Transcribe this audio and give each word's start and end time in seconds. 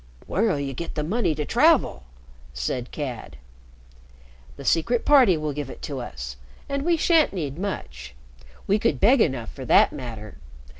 "Where'll 0.25 0.59
you 0.59 0.73
get 0.73 0.95
the 0.95 1.03
money 1.03 1.35
to 1.35 1.45
travel?" 1.45 2.01
said 2.55 2.89
Cad. 2.89 3.37
"The 4.55 4.65
Secret 4.65 5.05
Party 5.05 5.37
will 5.37 5.53
give 5.53 5.69
it 5.69 5.83
to 5.83 5.99
us, 5.99 6.37
and 6.67 6.83
we 6.83 6.97
sha'n't 6.97 7.33
need 7.33 7.59
much. 7.59 8.15
We 8.65 8.79
could 8.79 8.99
beg 8.99 9.21
enough, 9.21 9.53
for 9.53 9.63
that 9.65 9.93
matter. 9.93 10.39